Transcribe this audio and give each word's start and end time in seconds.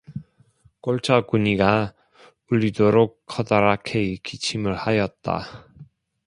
골짜구니가 0.81 1.93
울리도록 2.49 3.21
커다랗게 3.27 4.15
기침을 4.23 4.75
하였다. 4.75 5.67